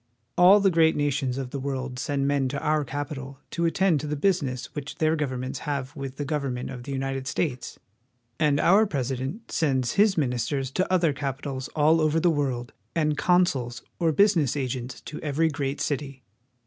[0.35, 4.07] All the great nations of the world send men to our capital to attend to
[4.07, 7.77] the business which their govern ments have with the government of the United States;
[8.39, 13.83] and our President sends his ministers to other capitals all over the world, and consuls
[13.99, 16.23] or business agents to every great city.